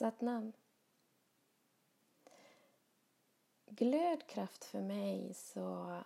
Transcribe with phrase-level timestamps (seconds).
[0.00, 0.52] Satnam.
[3.66, 6.00] Glödkraft för mig så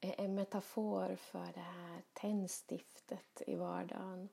[0.00, 4.28] är en metafor för det här tändstiftet i vardagen.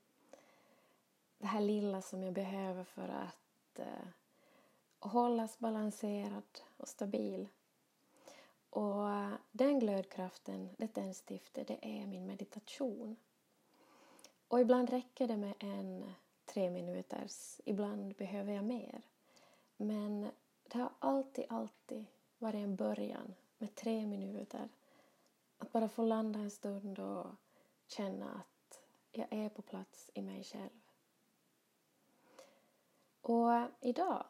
[1.38, 4.08] Det här lilla som jag behöver för att eh,
[5.00, 7.48] hållas balanserad och stabil.
[8.70, 9.08] Och
[9.52, 13.16] den glödkraften, det tändstiftet, det är min meditation.
[14.48, 16.14] Och ibland räcker det med en
[16.54, 19.02] tre minuters, ibland behöver jag mer.
[19.78, 20.32] Men
[20.64, 22.06] det har alltid, alltid
[22.38, 24.70] varit en början med tre minuter.
[25.58, 27.28] Att bara få landa en stund och
[27.88, 28.82] känna att
[29.12, 30.80] jag är på plats i mig själv.
[33.22, 34.26] Och idag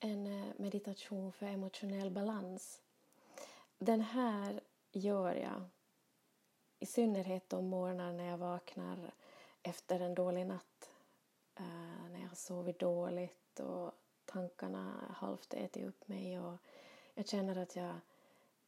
[0.00, 2.82] en eh, meditation för emotionell balans.
[3.78, 4.60] Den här
[4.92, 5.64] gör jag
[6.78, 9.14] i synnerhet de morgnar när jag vaknar
[9.62, 10.91] efter en dålig natt
[11.54, 13.92] eh, när jag har sovit dåligt och
[14.24, 16.56] tankarna halvt ätit upp mig och
[17.14, 17.94] jag känner att jag,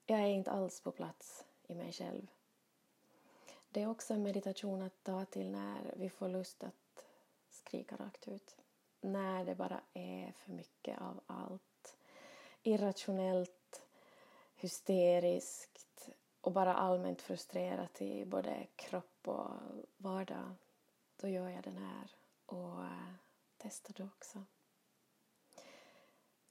[0.06, 2.26] jag är inte alls på plats i mig själv.
[3.70, 7.04] Det är också en meditation att ta till när vi får lust att
[7.50, 8.56] skrika rakt ut.
[9.00, 11.96] När det bara är för mycket av allt.
[12.62, 13.82] Irrationellt,
[14.54, 16.08] hysteriskt
[16.40, 19.50] och bara allmänt frustrerat i både kropp och
[19.96, 20.54] vardag.
[21.16, 22.14] Då gör jag den här
[22.46, 23.14] och eh,
[23.56, 24.44] testa du också.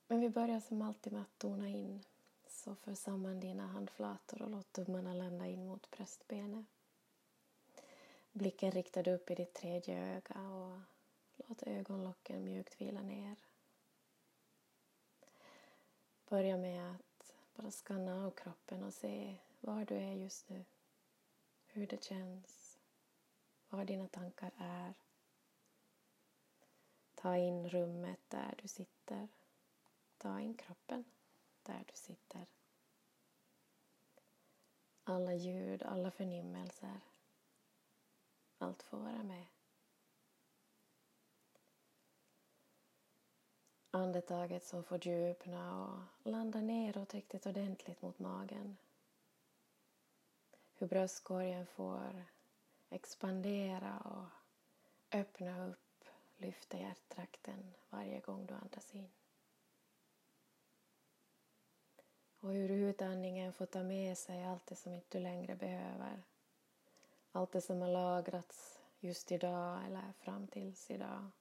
[0.07, 2.03] Men vi börjar som alltid med att tona in.
[2.47, 6.65] Så för samman dina handflator och låt tummarna landa in mot bröstbenet.
[8.31, 10.79] Blicken riktad upp i ditt tredje öga och
[11.35, 13.35] låt ögonlocken mjukt vila ner.
[16.29, 20.65] Börja med att bara skanna av kroppen och se var du är just nu.
[21.65, 22.77] Hur det känns.
[23.69, 24.93] Var dina tankar är.
[27.23, 29.27] Ta in rummet där du sitter.
[30.17, 31.05] Ta in kroppen
[31.63, 32.47] där du sitter.
[35.03, 36.99] Alla ljud, alla förnimmelser.
[38.57, 39.45] Allt får vara med.
[43.91, 48.77] Andetaget som får djupna och landa neråt riktigt ordentligt mot magen.
[50.73, 52.25] Hur bröstkorgen får
[52.89, 54.25] expandera och
[55.19, 55.92] öppna upp,
[56.43, 59.11] lyfta hjärttrakten varje gång du andas in.
[62.39, 66.23] Och hur utandningen får ta med sig allt det som inte du längre behöver.
[67.31, 71.31] Allt det som har lagrats just idag eller fram tills idag.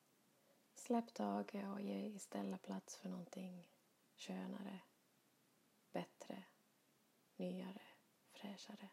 [0.74, 3.68] Släpp taget och ge istället plats för någonting
[4.16, 4.80] skönare,
[5.92, 6.44] bättre,
[7.36, 7.82] nyare,
[8.32, 8.88] fräschare.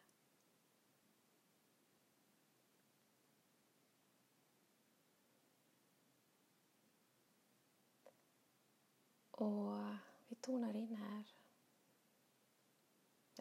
[9.41, 9.79] Och
[10.27, 11.23] vi tonar in här.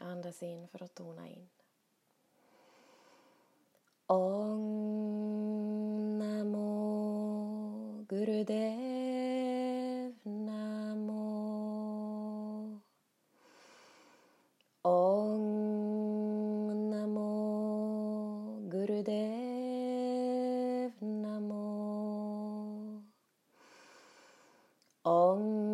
[0.01, 1.49] Andas in för att tona in.
[4.07, 4.59] Om
[6.19, 8.59] Namo Gurudev
[10.23, 11.21] Namo
[14.83, 15.41] Om
[16.91, 17.31] Namo
[18.71, 19.33] Gurudev
[21.03, 21.69] Namo
[25.03, 25.69] Om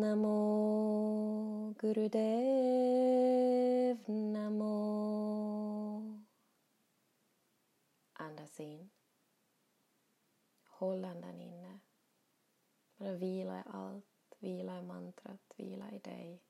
[0.00, 2.08] Namo Gurudev
[4.08, 4.72] Namo
[8.12, 8.90] Andas in.
[10.64, 11.80] Håll andan inne.
[12.96, 14.36] Bara vila i allt.
[14.38, 15.54] Vila i mantrat.
[15.56, 16.42] Vila i dig.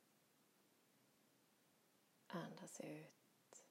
[2.26, 3.66] Andas ut.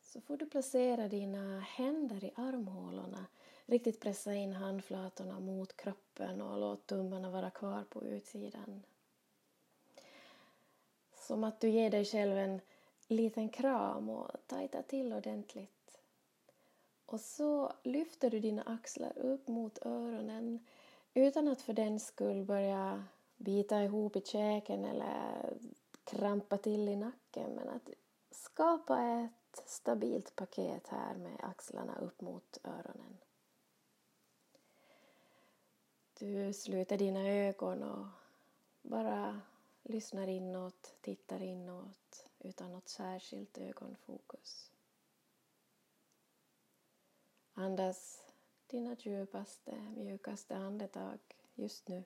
[0.00, 3.26] Så får du placera dina händer i armhålorna.
[3.66, 8.82] Riktigt pressa in handflatorna mot kroppen och låt tummarna vara kvar på utsidan.
[11.14, 12.60] Som att du ger dig själv en
[13.08, 15.98] liten kram och tajta till ordentligt.
[17.06, 20.66] Och så lyfter du dina axlar upp mot öronen
[21.14, 23.04] utan att för den skull börja
[23.36, 25.54] bita ihop i käken eller
[26.04, 27.90] krampa till i nacken men att
[28.30, 33.18] skapa ett stabilt paket här med axlarna upp mot öronen.
[36.18, 38.06] Du sluter dina ögon och
[38.82, 39.40] bara
[39.82, 44.72] lyssnar inåt, tittar inåt utan något särskilt ögonfokus.
[47.52, 48.24] Andas
[48.66, 51.18] dina djupaste, mjukaste andetag
[51.54, 52.04] just nu.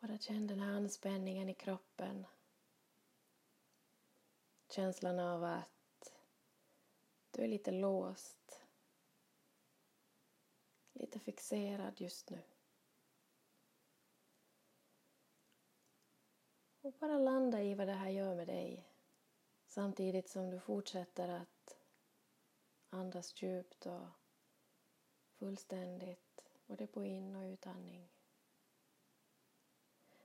[0.00, 2.26] Bara känn den här anspänningen i kroppen
[4.68, 5.79] känslan av att
[7.30, 8.62] du är lite låst,
[10.92, 12.42] lite fixerad just nu.
[16.80, 18.88] Och bara landa i vad det här gör med dig
[19.66, 21.76] samtidigt som du fortsätter att
[22.90, 24.06] andas djupt och
[25.30, 26.30] fullständigt
[26.66, 28.08] både på in och utandning.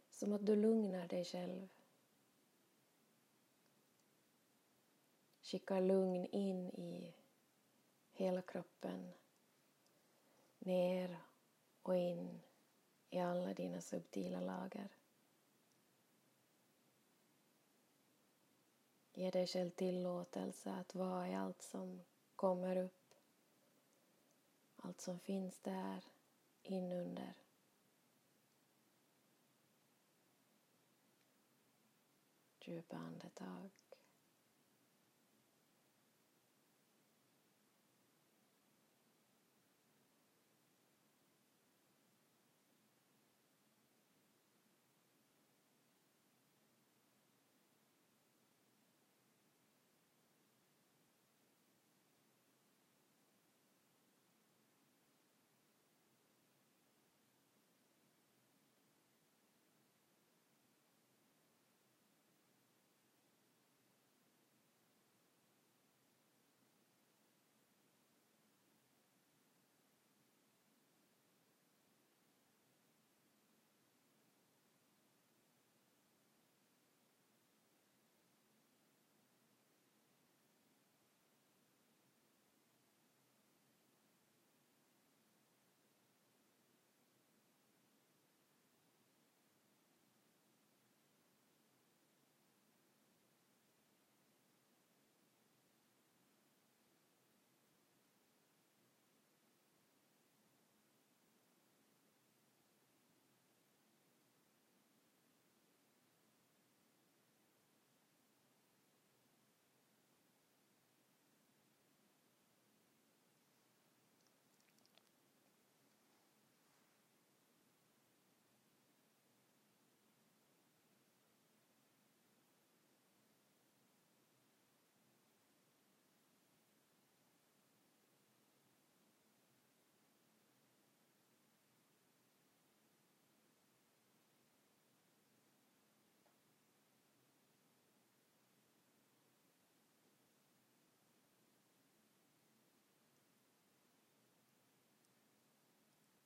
[0.09, 1.69] Som att du lugnar dig själv.
[5.55, 7.13] Skickar lugn in i
[8.11, 9.13] hela kroppen.
[10.59, 11.17] Ner
[11.81, 12.41] och in
[13.09, 14.89] i alla dina subtila lager.
[19.13, 22.01] Ge dig själv tillåtelse att vara i allt som
[22.35, 23.13] kommer upp.
[24.75, 26.03] Allt som finns där
[26.63, 27.33] inunder.
[32.59, 33.84] Djupa andetag.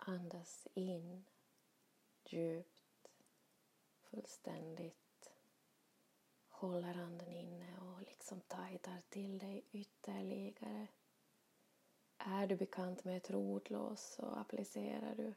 [0.10, 1.26] Andas in
[2.26, 3.10] djupt,
[4.00, 5.32] fullständigt.
[6.50, 10.88] Håller anden inne och liksom tajtar till dig ytterligare.
[12.18, 15.34] Är du bekant med ett rotlås så applicerar du.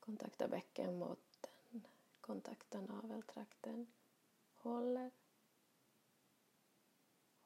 [0.00, 1.86] Kontakta bäckenbotten,
[2.20, 3.86] kontakta naveltrakten.
[4.54, 5.10] Håller.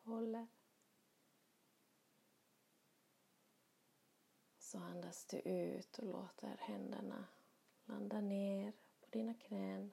[0.03, 0.47] Håller.
[4.73, 7.25] Så andas du ut och låter händerna
[7.85, 9.93] landa ner på dina knän.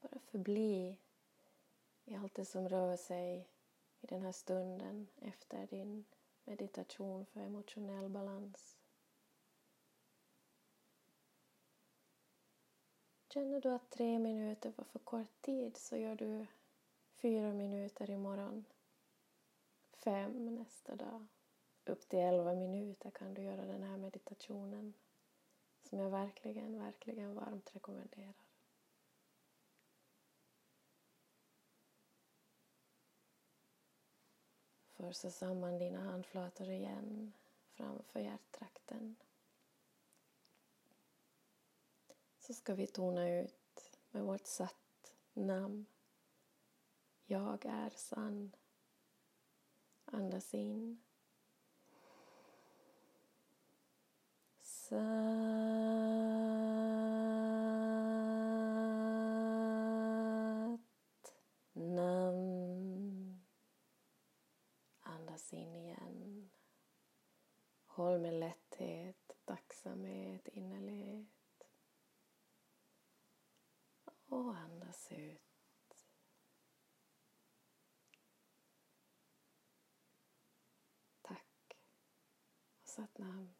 [0.00, 0.98] Bara förbli
[2.04, 3.48] i allt det som rör sig
[4.00, 6.04] i den här stunden efter din
[6.44, 8.76] meditation för emotionell balans.
[13.28, 16.46] Känner du att tre minuter var för kort tid så gör du
[17.14, 18.64] fyra minuter imorgon,
[19.92, 21.26] fem nästa dag
[21.88, 24.94] upp till 11 minuter kan du göra den här meditationen
[25.82, 28.34] som jag verkligen, verkligen varmt rekommenderar.
[34.96, 37.32] Försa samman dina handflator igen
[37.70, 39.16] framför hjärttrakten.
[42.38, 45.86] Så ska vi tona ut med vårt satt namn.
[47.26, 48.52] Jag är sann.
[50.04, 51.05] Andas in.
[54.86, 54.98] Satt
[61.72, 63.44] namn.
[65.00, 66.50] Andas in igen.
[67.86, 71.68] Håll med lätthet, tacksamhet, innerlighet.
[74.28, 75.42] Och andas ut.
[81.22, 81.78] Tack.
[82.82, 83.54] Och satt namn.